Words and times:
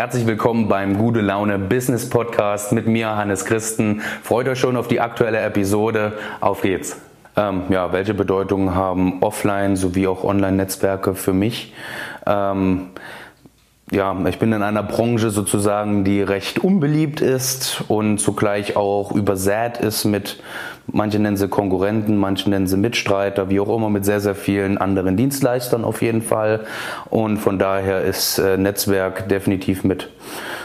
Herzlich 0.00 0.26
willkommen 0.26 0.66
beim 0.66 0.96
Gute 0.96 1.20
Laune 1.20 1.58
Business 1.58 2.08
Podcast 2.08 2.72
mit 2.72 2.86
mir, 2.86 3.16
Hannes 3.16 3.44
Christen. 3.44 4.00
Freut 4.22 4.48
euch 4.48 4.58
schon 4.58 4.78
auf 4.78 4.88
die 4.88 4.98
aktuelle 4.98 5.40
Episode. 5.40 6.14
Auf 6.40 6.62
geht's. 6.62 6.96
Ähm, 7.36 7.64
ja, 7.68 7.92
welche 7.92 8.14
Bedeutung 8.14 8.74
haben 8.74 9.22
Offline 9.22 9.76
sowie 9.76 10.06
auch 10.06 10.24
Online-Netzwerke 10.24 11.14
für 11.14 11.34
mich? 11.34 11.74
Ähm, 12.24 12.92
ja, 13.92 14.16
ich 14.28 14.38
bin 14.38 14.52
in 14.52 14.62
einer 14.62 14.84
Branche 14.84 15.30
sozusagen, 15.30 16.04
die 16.04 16.22
recht 16.22 16.60
unbeliebt 16.60 17.20
ist 17.20 17.82
und 17.88 18.18
zugleich 18.18 18.76
auch 18.76 19.10
übersät 19.12 19.78
ist 19.78 20.04
mit, 20.04 20.40
manche 20.86 21.18
nennen 21.18 21.36
sie 21.36 21.48
Konkurrenten, 21.48 22.16
manche 22.16 22.48
nennen 22.48 22.68
sie 22.68 22.76
Mitstreiter, 22.76 23.50
wie 23.50 23.58
auch 23.58 23.74
immer, 23.74 23.90
mit 23.90 24.04
sehr, 24.04 24.20
sehr 24.20 24.36
vielen 24.36 24.78
anderen 24.78 25.16
Dienstleistern 25.16 25.84
auf 25.84 26.02
jeden 26.02 26.22
Fall. 26.22 26.60
Und 27.10 27.38
von 27.38 27.58
daher 27.58 28.02
ist 28.02 28.38
äh, 28.38 28.56
Netzwerk 28.56 29.28
definitiv 29.28 29.82
mit 29.82 30.08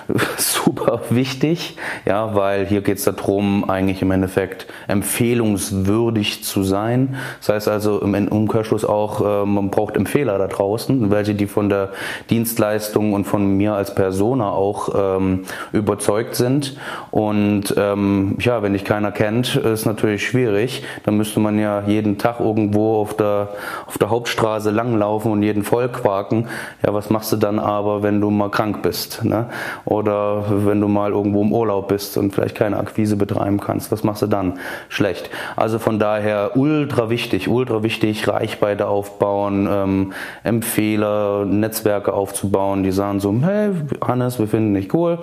super 0.38 1.02
wichtig, 1.10 1.78
ja, 2.06 2.36
weil 2.36 2.66
hier 2.66 2.82
geht 2.82 2.98
es 2.98 3.06
darum, 3.06 3.70
eigentlich 3.70 4.02
im 4.02 4.12
Endeffekt 4.12 4.68
empfehlungswürdig 4.88 6.44
zu 6.44 6.64
sein. 6.64 7.16
Das 7.40 7.50
heißt 7.50 7.68
also 7.68 8.00
im 8.00 8.28
Umkehrschluss 8.28 8.86
auch, 8.86 9.44
äh, 9.44 9.46
man 9.46 9.72
braucht 9.72 9.96
Empfehler 9.96 10.38
da 10.38 10.48
draußen, 10.48 11.10
welche 11.10 11.34
die 11.34 11.48
von 11.48 11.70
der 11.70 11.90
Dienstleistung 12.30 13.14
und 13.14 13.26
von 13.26 13.58
mir 13.58 13.74
als 13.74 13.96
Persona 13.96 14.52
auch 14.52 14.90
ähm, 15.18 15.44
überzeugt 15.72 16.36
sind. 16.36 16.78
Und 17.12 17.74
ähm, 17.78 18.38
ja, 18.40 18.62
wenn 18.62 18.74
dich 18.74 18.86
keiner 18.86 19.12
kennt, 19.12 19.56
ist 19.56 19.86
natürlich 19.86 20.28
schwierig. 20.28 20.84
Dann 21.04 21.18
müsste 21.18 21.40
man 21.40 21.58
ja 21.58 21.84
jeden 21.88 22.18
Tag 22.18 22.40
irgendwo 22.40 23.02
auf 23.02 23.16
der, 23.16 23.50
auf 23.88 23.98
der 23.98 24.10
Hauptstraße 24.10 24.70
langlaufen 24.70 25.32
und 25.32 25.42
jeden 25.42 25.64
vollquaken. 25.64 26.48
Ja, 26.86 26.94
was 26.94 27.10
machst 27.10 27.32
du 27.32 27.38
dann 27.38 27.58
aber, 27.58 28.04
wenn 28.04 28.22
du 28.22 28.30
mal 28.30 28.52
krank 28.52 28.84
bist? 28.84 29.24
Ne? 29.24 29.50
Oder 29.96 30.44
wenn 30.50 30.82
du 30.82 30.90
mal 30.90 31.12
irgendwo 31.12 31.42
im 31.42 31.54
Urlaub 31.54 31.88
bist 31.88 32.18
und 32.18 32.34
vielleicht 32.34 32.56
keine 32.56 32.76
Akquise 32.76 33.16
betreiben 33.16 33.62
kannst, 33.62 33.94
was 33.94 34.04
machst 34.04 34.22
du 34.22 34.28
dann? 34.28 34.60
Schlecht. 34.90 35.30
Also 35.56 35.80
von 35.80 36.00
daher 36.00 36.58
ultra 36.58 37.10
wichtig, 37.10 37.48
ultra 37.48 37.82
wichtig, 37.82 38.28
Reichweite 38.28 38.88
aufbauen, 38.88 39.70
ähm, 39.72 40.14
Empfehler, 40.44 41.46
Netzwerke 41.46 42.12
aufzubauen, 42.12 42.84
die 42.84 42.92
sagen 42.92 43.22
so, 43.22 43.34
hey 43.42 43.70
Hannes, 44.06 44.38
wir 44.38 44.48
finden 44.48 44.74
dich 44.74 44.94
cool, 44.94 45.20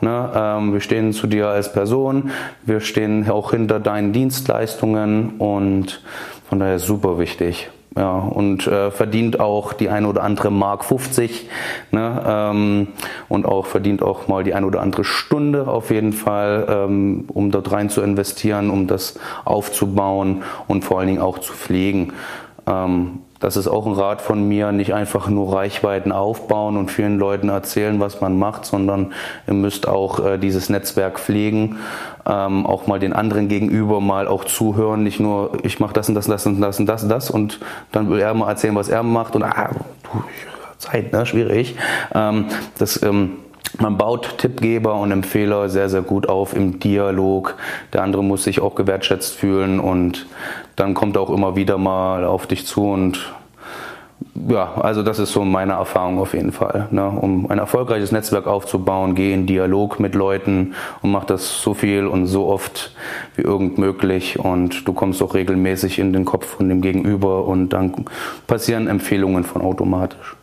ne? 0.00 0.30
Ähm, 0.34 0.72
wir 0.72 0.80
stehen 0.80 1.12
zu 1.12 1.28
dir 1.28 1.46
als 1.46 1.72
Person, 1.72 2.32
wir 2.64 2.80
stehen 2.80 3.30
auch 3.30 3.52
hinter 3.52 3.78
deinen 3.78 4.12
Dienstleistungen 4.12 5.34
und 5.38 6.02
von 6.48 6.58
daher 6.58 6.80
super 6.80 7.20
wichtig. 7.20 7.70
Ja, 7.96 8.18
und 8.18 8.66
äh, 8.66 8.90
verdient 8.90 9.40
auch 9.40 9.72
die 9.72 9.88
eine 9.88 10.06
oder 10.06 10.22
andere 10.22 10.50
Mark 10.50 10.84
50 10.84 11.48
ne, 11.92 12.22
ähm, 12.26 12.88
und 13.30 13.46
auch 13.46 13.64
verdient 13.64 14.02
auch 14.02 14.28
mal 14.28 14.44
die 14.44 14.52
eine 14.52 14.66
oder 14.66 14.82
andere 14.82 15.02
Stunde 15.02 15.66
auf 15.66 15.90
jeden 15.90 16.12
Fall, 16.12 16.66
ähm, 16.68 17.24
um 17.28 17.50
dort 17.50 17.72
rein 17.72 17.88
zu 17.88 18.02
investieren, 18.02 18.68
um 18.68 18.86
das 18.86 19.18
aufzubauen 19.46 20.42
und 20.68 20.84
vor 20.84 20.98
allen 20.98 21.08
Dingen 21.08 21.22
auch 21.22 21.38
zu 21.38 21.54
pflegen. 21.54 22.12
Ähm, 22.66 23.20
das 23.40 23.56
ist 23.56 23.68
auch 23.68 23.86
ein 23.86 23.92
Rat 23.92 24.22
von 24.22 24.46
mir, 24.48 24.72
nicht 24.72 24.94
einfach 24.94 25.28
nur 25.28 25.54
Reichweiten 25.54 26.12
aufbauen 26.12 26.76
und 26.76 26.90
vielen 26.90 27.18
Leuten 27.18 27.48
erzählen, 27.48 28.00
was 28.00 28.20
man 28.20 28.38
macht, 28.38 28.64
sondern 28.64 29.12
ihr 29.46 29.54
müsst 29.54 29.88
auch 29.88 30.24
äh, 30.24 30.38
dieses 30.38 30.68
Netzwerk 30.70 31.18
pflegen, 31.18 31.78
ähm, 32.26 32.66
auch 32.66 32.86
mal 32.86 32.98
den 32.98 33.12
anderen 33.12 33.48
gegenüber 33.48 34.00
mal 34.00 34.28
auch 34.28 34.44
zuhören, 34.44 35.02
nicht 35.02 35.20
nur 35.20 35.52
ich 35.62 35.80
mache 35.80 35.92
das 35.92 36.08
und 36.08 36.14
das 36.14 36.26
das 36.26 36.46
und 36.46 36.60
das 36.60 36.80
und 36.80 36.86
das 36.86 37.02
und 37.02 37.08
das 37.08 37.30
und 37.30 37.60
dann 37.92 38.10
will 38.10 38.20
er 38.20 38.34
mal 38.34 38.48
erzählen, 38.48 38.74
was 38.74 38.88
er 38.88 39.02
macht 39.02 39.34
und 39.36 39.42
ah, 39.42 39.70
du, 40.02 40.24
Zeit, 40.78 41.12
ne, 41.12 41.24
schwierig. 41.26 41.76
Ähm, 42.14 42.46
das 42.78 43.02
ähm, 43.02 43.38
man 43.80 43.98
baut 43.98 44.38
Tippgeber 44.38 44.94
und 44.94 45.12
Empfehler 45.12 45.68
sehr, 45.68 45.88
sehr 45.88 46.02
gut 46.02 46.28
auf 46.28 46.54
im 46.54 46.78
Dialog. 46.78 47.54
Der 47.92 48.02
andere 48.02 48.22
muss 48.22 48.44
sich 48.44 48.60
auch 48.60 48.74
gewertschätzt 48.74 49.34
fühlen 49.34 49.80
und 49.80 50.26
dann 50.76 50.94
kommt 50.94 51.16
er 51.16 51.22
auch 51.22 51.30
immer 51.30 51.56
wieder 51.56 51.78
mal 51.78 52.24
auf 52.24 52.46
dich 52.46 52.66
zu 52.66 52.90
und 52.90 53.32
ja, 54.48 54.74
also 54.76 55.02
das 55.02 55.18
ist 55.18 55.32
so 55.32 55.44
meine 55.44 55.74
Erfahrung 55.74 56.18
auf 56.18 56.34
jeden 56.34 56.52
Fall. 56.52 56.88
Ne? 56.90 57.08
Um 57.08 57.50
ein 57.50 57.58
erfolgreiches 57.58 58.12
Netzwerk 58.12 58.46
aufzubauen, 58.46 59.14
geh 59.14 59.32
in 59.32 59.46
Dialog 59.46 60.00
mit 60.00 60.14
Leuten 60.14 60.74
und 61.02 61.10
mach 61.10 61.24
das 61.24 61.60
so 61.60 61.74
viel 61.74 62.06
und 62.06 62.26
so 62.26 62.46
oft 62.46 62.94
wie 63.34 63.42
irgend 63.42 63.78
möglich 63.78 64.38
und 64.38 64.86
du 64.86 64.92
kommst 64.92 65.22
auch 65.22 65.34
regelmäßig 65.34 65.98
in 65.98 66.12
den 66.12 66.24
Kopf 66.24 66.46
von 66.46 66.68
dem 66.68 66.80
Gegenüber 66.80 67.44
und 67.46 67.70
dann 67.70 68.06
passieren 68.46 68.88
Empfehlungen 68.88 69.44
von 69.44 69.62
automatisch. 69.62 70.36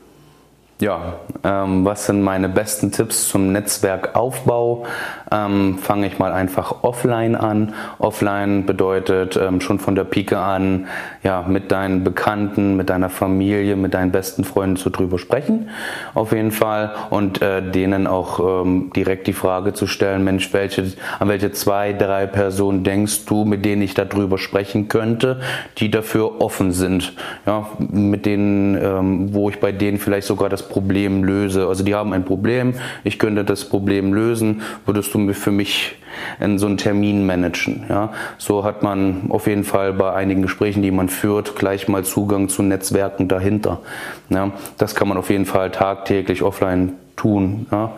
Ja, 0.83 1.13
ähm, 1.45 1.85
was 1.85 2.07
sind 2.07 2.21
meine 2.23 2.49
besten 2.49 2.91
Tipps 2.91 3.29
zum 3.29 3.53
Netzwerkaufbau? 3.53 4.85
Ähm, 5.31 5.77
Fange 5.77 6.07
ich 6.07 6.19
mal 6.19 6.33
einfach 6.33 6.83
offline 6.83 7.37
an. 7.37 7.73
Offline 7.99 8.65
bedeutet 8.65 9.37
ähm, 9.37 9.61
schon 9.61 9.79
von 9.79 9.95
der 9.95 10.03
Pike 10.03 10.37
an, 10.37 10.87
ja, 11.23 11.45
mit 11.47 11.71
deinen 11.71 12.03
Bekannten, 12.03 12.75
mit 12.75 12.89
deiner 12.89 13.09
Familie, 13.09 13.77
mit 13.77 13.93
deinen 13.93 14.11
besten 14.11 14.43
Freunden 14.43 14.75
zu 14.75 14.89
drüber 14.89 15.19
sprechen, 15.19 15.69
auf 16.15 16.33
jeden 16.33 16.51
Fall. 16.51 16.91
Und 17.09 17.41
äh, 17.41 17.61
denen 17.61 18.05
auch 18.05 18.63
ähm, 18.65 18.91
direkt 18.93 19.27
die 19.27 19.33
Frage 19.33 19.71
zu 19.71 19.87
stellen, 19.87 20.25
Mensch, 20.25 20.51
welche, 20.51 20.91
an 21.17 21.29
welche 21.29 21.53
zwei, 21.53 21.93
drei 21.93 22.25
Personen 22.25 22.83
denkst 22.83 23.23
du, 23.25 23.45
mit 23.45 23.63
denen 23.63 23.83
ich 23.83 23.93
darüber 23.93 24.37
sprechen 24.37 24.89
könnte, 24.89 25.39
die 25.77 25.89
dafür 25.89 26.41
offen 26.41 26.73
sind? 26.73 27.13
Ja, 27.45 27.67
mit 27.79 28.25
denen, 28.25 28.75
ähm, 28.75 29.33
wo 29.33 29.49
ich 29.49 29.61
bei 29.61 29.71
denen 29.71 29.97
vielleicht 29.97 30.27
sogar 30.27 30.49
das 30.49 30.72
Problem 30.73 31.23
löse. 31.23 31.67
Also 31.67 31.83
die 31.83 31.93
haben 31.93 32.13
ein 32.13 32.25
Problem, 32.25 32.73
ich 33.03 33.19
könnte 33.19 33.45
das 33.45 33.65
Problem 33.65 34.11
lösen, 34.11 34.61
würdest 34.85 35.13
du 35.13 35.33
für 35.33 35.51
mich 35.51 35.95
in 36.39 36.57
so 36.57 36.65
einen 36.65 36.77
Termin 36.77 37.25
managen. 37.25 37.83
Ja? 37.89 38.11
So 38.39 38.63
hat 38.63 38.81
man 38.81 39.29
auf 39.29 39.45
jeden 39.45 39.63
Fall 39.63 39.93
bei 39.93 40.13
einigen 40.13 40.41
Gesprächen, 40.41 40.81
die 40.81 40.91
man 40.91 41.09
führt, 41.09 41.55
gleich 41.55 41.87
mal 41.87 42.03
Zugang 42.03 42.49
zu 42.49 42.63
Netzwerken 42.63 43.27
dahinter. 43.27 43.81
Ja? 44.29 44.51
Das 44.79 44.95
kann 44.95 45.07
man 45.07 45.17
auf 45.17 45.29
jeden 45.29 45.45
Fall 45.45 45.71
tagtäglich 45.71 46.41
offline 46.41 46.93
tun 47.15 47.67
ja? 47.71 47.91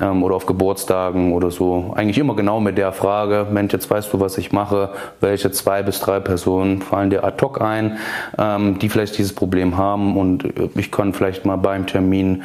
Ähm, 0.00 0.22
oder 0.22 0.36
auf 0.36 0.46
Geburtstagen 0.46 1.32
oder 1.32 1.50
so. 1.50 1.92
Eigentlich 1.94 2.18
immer 2.18 2.34
genau 2.34 2.60
mit 2.60 2.78
der 2.78 2.92
Frage, 2.92 3.46
Mensch, 3.50 3.72
jetzt 3.72 3.90
weißt 3.90 4.12
du, 4.12 4.20
was 4.20 4.38
ich 4.38 4.52
mache, 4.52 4.90
welche 5.20 5.50
zwei 5.50 5.82
bis 5.82 6.00
drei 6.00 6.20
Personen 6.20 6.82
fallen 6.82 7.10
dir 7.10 7.24
ad 7.24 7.42
hoc 7.42 7.60
ein, 7.60 7.98
ähm, 8.38 8.78
die 8.78 8.88
vielleicht 8.88 9.18
dieses 9.18 9.34
Problem 9.34 9.76
haben 9.76 10.16
und 10.16 10.44
ich 10.74 10.90
kann 10.90 11.12
vielleicht 11.12 11.44
mal 11.44 11.56
beim 11.56 11.86
Termin 11.86 12.42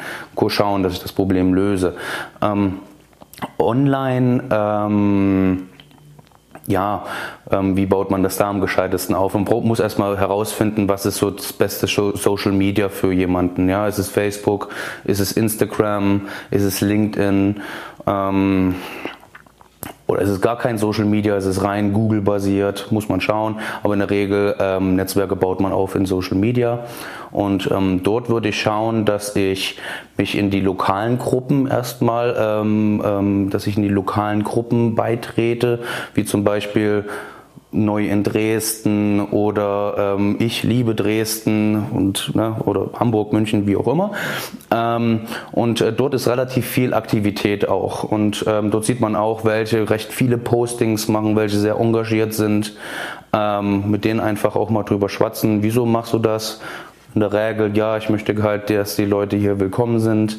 schauen, 0.48 0.82
dass 0.82 0.92
ich 0.92 1.00
das 1.00 1.12
Problem 1.12 1.54
löse. 1.54 1.94
Ähm, 2.40 2.78
online 3.58 4.44
ähm, 4.50 5.68
ja, 6.66 7.04
wie 7.52 7.86
baut 7.86 8.10
man 8.10 8.22
das 8.22 8.36
da 8.36 8.48
am 8.48 8.60
gescheitesten 8.60 9.14
auf? 9.14 9.34
Man 9.34 9.44
muss 9.44 9.80
erstmal 9.80 10.18
herausfinden, 10.18 10.88
was 10.88 11.06
ist 11.06 11.18
so 11.18 11.30
das 11.30 11.52
beste 11.52 11.86
Social 11.86 12.52
Media 12.52 12.88
für 12.88 13.12
jemanden. 13.12 13.68
Ja, 13.68 13.86
ist 13.86 13.98
es 13.98 14.08
Facebook, 14.08 14.70
ist 15.04 15.20
es 15.20 15.32
Instagram, 15.32 16.22
ist 16.50 16.62
es 16.62 16.80
LinkedIn? 16.80 17.60
Ähm, 18.06 18.74
oder 20.06 20.20
ist 20.20 20.28
es 20.28 20.40
gar 20.40 20.58
kein 20.58 20.78
Social 20.78 21.06
Media, 21.06 21.36
ist 21.36 21.46
es 21.46 21.64
rein 21.64 21.92
Google 21.92 22.20
basiert, 22.20 22.88
muss 22.90 23.08
man 23.08 23.20
schauen. 23.20 23.56
Aber 23.82 23.94
in 23.94 24.00
der 24.00 24.10
Regel 24.10 24.54
ähm, 24.58 24.96
Netzwerke 24.96 25.36
baut 25.36 25.60
man 25.60 25.72
auf 25.72 25.94
in 25.94 26.06
Social 26.06 26.36
Media. 26.36 26.80
Und 27.30 27.70
ähm, 27.70 28.02
dort 28.02 28.28
würde 28.28 28.50
ich 28.50 28.60
schauen, 28.60 29.04
dass 29.04 29.34
ich 29.36 29.78
mich 30.18 30.36
in 30.36 30.50
die 30.50 30.60
lokalen 30.60 31.18
Gruppen 31.18 31.66
erstmal, 31.66 32.36
ähm, 32.38 33.02
ähm, 33.04 33.50
dass 33.50 33.66
ich 33.66 33.76
in 33.76 33.82
die 33.82 33.88
lokalen 33.88 34.42
Gruppen 34.42 34.94
beitrete, 34.94 35.80
wie 36.14 36.24
zum 36.24 36.44
Beispiel 36.44 37.06
neu 37.72 38.06
in 38.06 38.22
Dresden 38.22 39.20
oder 39.20 40.16
ähm, 40.16 40.36
ich 40.38 40.62
liebe 40.62 40.94
Dresden 40.94 41.86
und 41.90 42.34
ne, 42.34 42.56
oder 42.64 42.90
Hamburg, 42.98 43.32
München, 43.32 43.66
wie 43.66 43.76
auch 43.76 43.88
immer. 43.88 44.12
Ähm, 44.70 45.22
und 45.52 45.80
äh, 45.80 45.92
dort 45.92 46.14
ist 46.14 46.28
relativ 46.28 46.66
viel 46.66 46.94
Aktivität 46.94 47.68
auch 47.68 48.04
und 48.04 48.44
ähm, 48.46 48.70
dort 48.70 48.84
sieht 48.84 49.00
man 49.00 49.16
auch, 49.16 49.44
welche 49.44 49.88
recht 49.88 50.12
viele 50.12 50.38
Postings 50.38 51.08
machen, 51.08 51.34
welche 51.34 51.56
sehr 51.56 51.76
engagiert 51.76 52.34
sind, 52.34 52.76
ähm, 53.32 53.90
mit 53.90 54.04
denen 54.04 54.20
einfach 54.20 54.54
auch 54.54 54.68
mal 54.68 54.82
drüber 54.82 55.08
schwatzen. 55.08 55.62
Wieso 55.62 55.86
machst 55.86 56.12
du 56.12 56.18
das? 56.18 56.60
In 57.14 57.20
der 57.20 57.32
Regel, 57.32 57.76
ja, 57.76 57.96
ich 57.96 58.08
möchte 58.08 58.42
halt, 58.42 58.70
dass 58.70 58.96
die 58.96 59.04
Leute 59.04 59.36
hier 59.36 59.60
willkommen 59.60 60.00
sind. 60.00 60.38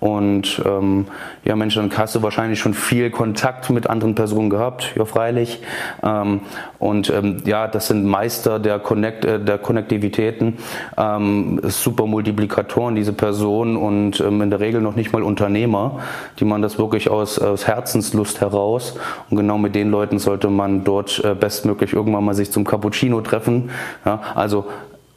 Und 0.00 0.62
ähm, 0.66 1.06
ja, 1.44 1.56
Mensch, 1.56 1.76
dann 1.76 1.90
hast 1.96 2.14
du 2.14 2.22
wahrscheinlich 2.22 2.58
schon 2.58 2.74
viel 2.74 3.10
Kontakt 3.10 3.70
mit 3.70 3.88
anderen 3.88 4.14
Personen 4.14 4.50
gehabt, 4.50 4.92
ja, 4.96 5.04
freilich. 5.06 5.62
Ähm, 6.02 6.40
und 6.78 7.08
ähm, 7.08 7.38
ja, 7.46 7.68
das 7.68 7.86
sind 7.86 8.04
Meister 8.04 8.58
der, 8.58 8.78
Connect, 8.80 9.24
äh, 9.24 9.40
der 9.40 9.56
Konnektivitäten, 9.56 10.58
ähm, 10.98 11.60
super 11.64 12.06
Multiplikatoren, 12.06 12.94
diese 12.94 13.14
Personen 13.14 13.78
und 13.78 14.20
ähm, 14.20 14.42
in 14.42 14.50
der 14.50 14.60
Regel 14.60 14.82
noch 14.82 14.94
nicht 14.94 15.12
mal 15.12 15.22
Unternehmer, 15.22 16.00
die 16.38 16.44
man 16.44 16.60
das 16.60 16.78
wirklich 16.78 17.08
aus, 17.08 17.38
aus 17.38 17.66
Herzenslust 17.66 18.42
heraus. 18.42 18.98
Und 19.30 19.38
genau 19.38 19.56
mit 19.56 19.74
den 19.74 19.90
Leuten 19.90 20.18
sollte 20.18 20.48
man 20.48 20.84
dort 20.84 21.24
äh, 21.24 21.34
bestmöglich 21.34 21.94
irgendwann 21.94 22.24
mal 22.24 22.34
sich 22.34 22.52
zum 22.52 22.64
Cappuccino 22.64 23.22
treffen. 23.22 23.70
Ja, 24.04 24.20
also 24.34 24.66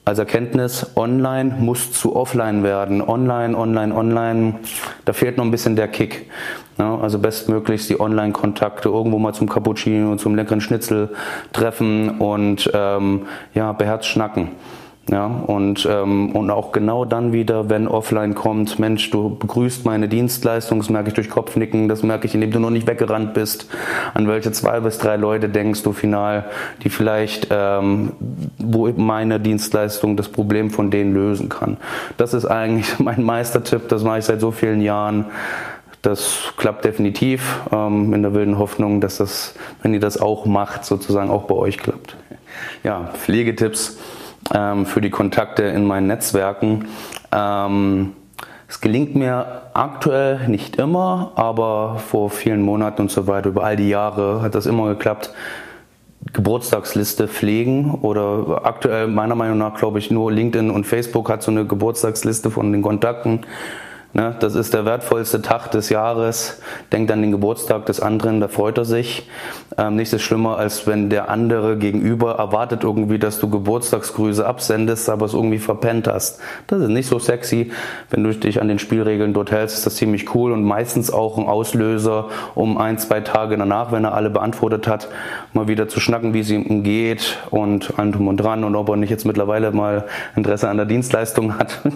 als 0.08 0.20
Erkenntnis, 0.20 0.96
online 0.96 1.58
muss 1.60 1.92
zu 1.92 2.16
offline 2.16 2.64
werden. 2.64 3.02
Online, 3.02 3.58
online, 3.58 3.94
online, 3.94 4.54
da 5.04 5.12
fehlt 5.12 5.36
noch 5.36 5.44
ein 5.44 5.52
bisschen 5.52 5.76
der 5.76 5.90
Kick. 5.90 6.30
Ja, 6.78 6.98
also 6.98 7.20
bestmöglichst 7.20 7.90
die 7.90 8.00
Online-Kontakte 8.00 8.88
irgendwo 8.88 9.20
mal 9.20 9.34
zum 9.34 9.50
Cappuccino, 9.50 10.16
zum 10.16 10.36
leckeren 10.36 10.62
Schnitzel 10.62 11.10
treffen 11.52 12.22
und 12.22 12.72
ähm, 12.74 13.24
ja, 13.54 13.74
beherzt 13.74 14.06
schnacken. 14.06 14.52
Ja, 15.10 15.26
und, 15.26 15.88
ähm, 15.90 16.36
und 16.36 16.52
auch 16.52 16.74
genau 16.74 17.06
dann 17.06 17.32
wieder, 17.32 17.70
wenn 17.70 17.88
offline 17.88 18.36
kommt, 18.36 18.78
Mensch, 18.78 19.10
du 19.10 19.38
begrüßt 19.38 19.86
meine 19.86 20.10
Dienstleistung, 20.10 20.80
das 20.80 20.90
merke 20.90 21.08
ich 21.08 21.14
durch 21.14 21.30
Kopfnicken, 21.30 21.88
das 21.88 22.04
merke 22.04 22.28
ich, 22.28 22.36
indem 22.36 22.52
du 22.52 22.60
noch 22.60 22.72
nicht 22.72 22.88
weggerannt 22.88 23.34
bist, 23.34 23.70
an 24.14 24.28
welche 24.28 24.52
zwei 24.52 24.82
bis 24.82 24.98
drei 24.98 25.16
Leute 25.16 25.48
denkst 25.48 25.84
du 25.84 25.94
final, 25.94 26.46
die 26.84 26.90
vielleicht, 26.90 27.48
ähm, 27.52 28.12
wo 28.58 28.90
meine 28.98 29.40
Dienstleistung 29.40 30.18
das 30.18 30.28
Problem 30.28 30.72
von 30.72 30.92
denen 30.92 31.14
lösen 31.14 31.48
kann. 31.48 31.78
Das 32.18 32.34
ist 32.34 32.46
eigentlich 32.46 33.00
mein 33.00 33.24
Meistertipp, 33.24 33.88
das 33.88 34.04
mache 34.04 34.20
ich 34.20 34.26
seit 34.26 34.42
so 34.42 34.52
vielen 34.52 34.82
Jahren. 34.82 35.26
Das 36.02 36.54
klappt 36.58 36.84
definitiv 36.84 37.62
ähm, 37.72 38.14
in 38.14 38.24
der 38.24 38.34
wilden 38.34 38.58
Hoffnung, 38.58 39.00
dass 39.00 39.18
das, 39.18 39.56
wenn 39.82 39.94
ihr 39.94 40.02
das 40.02 40.20
auch 40.20 40.46
macht, 40.46 40.84
sozusagen 40.84 41.30
auch 41.30 41.44
bei 41.44 41.56
euch 41.56 41.78
klappt. 41.78 42.18
Ja, 42.84 43.10
Pflegetipps 43.14 43.98
ähm, 44.54 44.86
für 44.86 45.02
die 45.02 45.10
Kontakte 45.10 45.64
in 45.64 45.86
meinen 45.86 46.08
Netzwerken. 46.08 46.86
Ähm, 47.32 48.14
es 48.70 48.82
gelingt 48.82 49.16
mir 49.16 49.64
aktuell 49.74 50.48
nicht 50.48 50.76
immer, 50.76 51.32
aber 51.36 52.00
vor 52.00 52.30
vielen 52.30 52.62
Monaten 52.62 53.04
und 53.04 53.12
so 53.12 53.28
weiter, 53.28 53.50
über 53.50 53.64
all 53.64 53.78
die 53.78 53.90
Jahre 53.90 54.42
hat 54.42 54.56
das 54.56 54.66
immer 54.66 54.90
geklappt. 54.90 55.34
Geburtstagsliste 56.34 57.30
pflegen 57.30 57.92
oder 58.02 58.66
aktuell 58.66 59.08
meiner 59.08 59.36
Meinung 59.36 59.58
nach 59.58 59.76
glaube 59.76 60.00
ich 60.00 60.12
nur 60.12 60.32
LinkedIn 60.32 60.70
und 60.70 60.86
Facebook 60.86 61.30
hat 61.30 61.42
so 61.42 61.52
eine 61.52 61.66
Geburtstagsliste 61.66 62.52
von 62.52 62.72
den 62.74 62.82
Kontakten 62.82 63.42
Ne, 64.18 64.36
das 64.40 64.56
ist 64.56 64.74
der 64.74 64.84
wertvollste 64.84 65.44
Tag 65.44 65.70
des 65.70 65.90
Jahres. 65.90 66.60
Denkt 66.92 67.12
an 67.12 67.22
den 67.22 67.32
Geburtstag 67.32 67.86
des 67.86 68.00
anderen, 68.00 68.42
da 68.42 68.48
freut 68.48 68.80
er 68.80 68.86
sich. 68.86 69.30
Ähm, 69.78 69.96
nichts 69.96 70.12
ist 70.12 70.24
schlimmer, 70.24 70.58
als 70.58 70.88
wenn 70.88 71.12
der 71.12 71.30
andere 71.30 71.78
gegenüber 71.78 72.34
erwartet 72.34 72.84
irgendwie, 72.84 73.20
dass 73.20 73.38
du 73.38 73.48
Geburtstagsgrüße 73.48 74.44
absendest, 74.44 75.08
aber 75.12 75.28
es 75.28 75.36
irgendwie 75.36 75.60
verpennt 75.60 76.08
hast. 76.08 76.40
Das 76.66 76.82
ist 76.82 76.90
nicht 76.90 77.08
so 77.08 77.20
sexy. 77.20 77.72
Wenn 78.10 78.24
du 78.24 78.34
dich 78.34 78.60
an 78.60 78.68
den 78.68 78.80
Spielregeln 78.80 79.36
dort 79.36 79.52
hältst, 79.52 79.78
ist 79.78 79.86
das 79.86 79.98
ziemlich 79.98 80.34
cool 80.34 80.52
und 80.52 80.64
meistens 80.64 81.14
auch 81.14 81.38
ein 81.38 81.46
Auslöser, 81.46 82.30
um 82.56 82.80
ein, 82.80 82.98
zwei 82.98 83.22
Tage 83.22 83.56
danach, 83.56 83.92
wenn 83.92 84.04
er 84.04 84.16
alle 84.16 84.32
beantwortet 84.32 84.88
hat, 84.88 85.10
mal 85.54 85.68
wieder 85.68 85.90
zu 85.90 86.00
schnacken, 86.00 86.34
wie 86.34 86.40
es 86.40 86.50
ihm 86.50 86.82
geht 86.82 87.38
und 87.52 88.00
an 88.00 88.16
und 88.16 88.38
dran 88.38 88.64
und 88.64 88.76
ob 88.76 88.90
er 88.90 88.96
nicht 88.96 89.12
jetzt 89.12 89.28
mittlerweile 89.28 89.72
mal 89.72 90.06
Interesse 90.36 90.70
an 90.70 90.78
der 90.78 90.88
Dienstleistung 90.88 91.60
hat. 91.60 91.82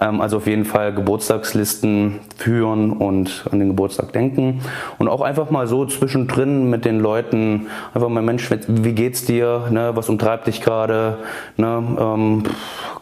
Ähm, 0.00 0.20
also 0.20 0.38
auf 0.38 0.46
jeden 0.46 0.64
Fall 0.64 0.92
Geburtstagslisten 1.24 2.20
führen 2.36 2.92
und 2.92 3.44
an 3.50 3.58
den 3.58 3.68
Geburtstag 3.68 4.12
denken. 4.12 4.60
Und 4.98 5.08
auch 5.08 5.22
einfach 5.22 5.50
mal 5.50 5.66
so 5.66 5.86
zwischendrin 5.86 6.68
mit 6.68 6.84
den 6.84 7.00
Leuten, 7.00 7.68
einfach 7.94 8.10
mal 8.10 8.22
Mensch, 8.22 8.50
wie 8.68 8.92
geht's 8.92 9.24
dir? 9.24 9.68
Ne? 9.70 9.92
Was 9.94 10.10
umtreibt 10.10 10.46
dich 10.46 10.60
gerade? 10.60 11.16
Ne? 11.56 11.82
Ähm, 11.98 12.42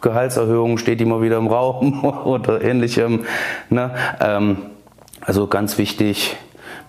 Gehaltserhöhung 0.01 0.77
steht 0.77 1.01
immer 1.01 1.21
wieder 1.21 1.37
im 1.37 1.47
Raum 1.47 2.05
oder 2.25 2.61
ähnlichem. 2.61 3.25
Ne? 3.69 3.91
Ähm, 4.21 4.57
also 5.19 5.47
ganz 5.47 5.77
wichtig, 5.77 6.37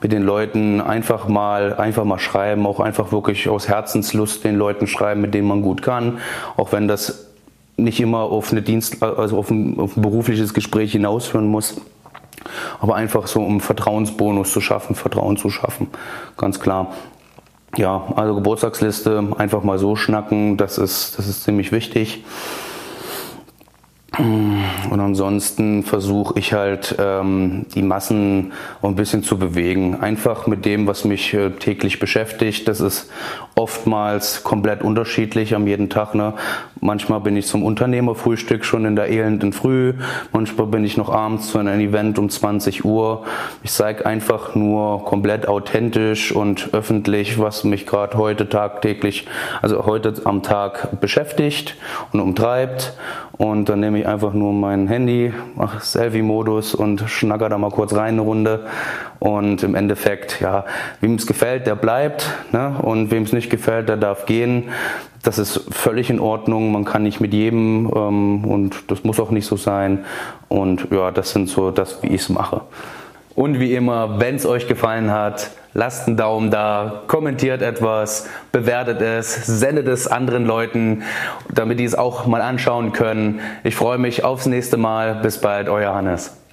mit 0.00 0.12
den 0.12 0.22
Leuten 0.22 0.80
einfach 0.80 1.26
mal, 1.26 1.74
einfach 1.74 2.04
mal 2.04 2.18
schreiben, 2.18 2.64
auch 2.66 2.78
einfach 2.78 3.10
wirklich 3.10 3.48
aus 3.48 3.68
Herzenslust 3.68 4.44
den 4.44 4.56
Leuten 4.56 4.86
schreiben, 4.86 5.20
mit 5.20 5.34
denen 5.34 5.48
man 5.48 5.62
gut 5.62 5.82
kann, 5.82 6.18
auch 6.56 6.72
wenn 6.72 6.86
das 6.86 7.33
nicht 7.76 8.00
immer 8.00 8.20
auf 8.20 8.52
eine 8.52 8.62
Dienst, 8.62 9.02
also 9.02 9.38
auf 9.38 9.50
ein, 9.50 9.78
auf 9.78 9.96
ein 9.96 10.02
berufliches 10.02 10.54
Gespräch 10.54 10.92
hinausführen 10.92 11.46
muss. 11.46 11.80
Aber 12.80 12.94
einfach 12.94 13.26
so, 13.26 13.40
um 13.40 13.60
Vertrauensbonus 13.60 14.52
zu 14.52 14.60
schaffen, 14.60 14.94
Vertrauen 14.94 15.36
zu 15.36 15.50
schaffen. 15.50 15.88
Ganz 16.36 16.60
klar. 16.60 16.92
Ja, 17.76 18.04
also 18.14 18.34
Geburtstagsliste 18.36 19.32
einfach 19.38 19.64
mal 19.64 19.78
so 19.78 19.96
schnacken, 19.96 20.56
das 20.56 20.78
ist, 20.78 21.18
das 21.18 21.26
ist 21.26 21.42
ziemlich 21.42 21.72
wichtig. 21.72 22.24
Und 24.18 25.00
ansonsten 25.00 25.82
versuche 25.82 26.38
ich 26.38 26.52
halt 26.52 26.94
ähm, 26.98 27.66
die 27.74 27.82
Massen 27.82 28.52
ein 28.82 28.94
bisschen 28.94 29.22
zu 29.22 29.38
bewegen. 29.38 30.00
Einfach 30.00 30.46
mit 30.46 30.64
dem, 30.64 30.86
was 30.86 31.04
mich 31.04 31.34
äh, 31.34 31.50
täglich 31.50 31.98
beschäftigt. 31.98 32.68
Das 32.68 32.80
ist 32.80 33.10
oftmals 33.56 34.44
komplett 34.44 34.82
unterschiedlich 34.82 35.54
am 35.54 35.66
jeden 35.66 35.90
Tag. 35.90 36.14
Ne? 36.14 36.34
Manchmal 36.80 37.20
bin 37.20 37.36
ich 37.36 37.46
zum 37.46 37.64
Unternehmerfrühstück 37.64 38.64
schon 38.64 38.84
in 38.84 38.94
der 38.94 39.08
elenden 39.08 39.52
Früh. 39.52 39.94
Manchmal 40.32 40.66
bin 40.66 40.84
ich 40.84 40.96
noch 40.96 41.08
abends 41.08 41.48
zu 41.48 41.58
einem 41.58 41.80
Event 41.80 42.18
um 42.18 42.28
20 42.28 42.84
Uhr. 42.84 43.24
Ich 43.62 43.72
zeige 43.72 44.06
einfach 44.06 44.54
nur 44.54 45.04
komplett 45.04 45.48
authentisch 45.48 46.30
und 46.30 46.72
öffentlich, 46.72 47.38
was 47.38 47.64
mich 47.64 47.86
gerade 47.86 48.16
heute 48.16 48.48
tagtäglich, 48.48 49.26
also 49.62 49.86
heute 49.86 50.14
am 50.24 50.42
Tag 50.42 51.00
beschäftigt 51.00 51.76
und 52.12 52.20
umtreibt. 52.20 52.94
Und 53.36 53.68
dann 53.68 53.80
nehme 53.80 53.98
ich 53.98 54.06
einfach 54.06 54.32
nur 54.32 54.52
mein 54.52 54.86
Handy, 54.86 55.32
mache 55.56 55.80
Selfie-Modus 55.80 56.74
und 56.74 57.00
schnacker 57.08 57.48
da 57.48 57.58
mal 57.58 57.70
kurz 57.70 57.92
rein 57.92 58.14
eine 58.14 58.20
Runde. 58.20 58.66
Und 59.18 59.62
im 59.64 59.74
Endeffekt, 59.74 60.40
ja, 60.40 60.64
wem 61.00 61.14
es 61.16 61.26
gefällt, 61.26 61.66
der 61.66 61.74
bleibt. 61.74 62.30
Ne? 62.52 62.76
Und 62.80 63.10
wem 63.10 63.24
es 63.24 63.32
nicht 63.32 63.50
gefällt, 63.50 63.88
der 63.88 63.96
darf 63.96 64.26
gehen. 64.26 64.64
Das 65.24 65.38
ist 65.38 65.64
völlig 65.70 66.10
in 66.10 66.20
Ordnung. 66.20 66.70
Man 66.70 66.84
kann 66.84 67.02
nicht 67.02 67.20
mit 67.20 67.32
jedem 67.32 67.90
ähm, 67.94 68.44
und 68.44 68.90
das 68.90 69.02
muss 69.02 69.18
auch 69.18 69.30
nicht 69.30 69.46
so 69.46 69.56
sein. 69.56 70.04
Und 70.48 70.88
ja, 70.92 71.10
das 71.10 71.32
sind 71.32 71.48
so 71.48 71.70
das, 71.70 72.02
wie 72.02 72.08
ich 72.08 72.22
es 72.22 72.28
mache. 72.28 72.60
Und 73.34 73.58
wie 73.58 73.74
immer, 73.74 74.20
wenn 74.20 74.36
es 74.36 74.46
euch 74.46 74.68
gefallen 74.68 75.10
hat, 75.10 75.50
lasst 75.72 76.06
einen 76.06 76.16
Daumen 76.16 76.50
da, 76.50 77.02
kommentiert 77.08 77.62
etwas, 77.62 78.28
bewertet 78.52 79.00
es, 79.00 79.34
sendet 79.34 79.88
es 79.88 80.06
anderen 80.06 80.46
Leuten, 80.46 81.02
damit 81.52 81.80
die 81.80 81.84
es 81.84 81.96
auch 81.96 82.26
mal 82.26 82.40
anschauen 82.40 82.92
können. 82.92 83.40
Ich 83.64 83.74
freue 83.74 83.98
mich 83.98 84.22
aufs 84.24 84.46
nächste 84.46 84.76
Mal. 84.76 85.16
Bis 85.16 85.38
bald, 85.38 85.68
euer 85.68 85.94
Hannes. 85.94 86.43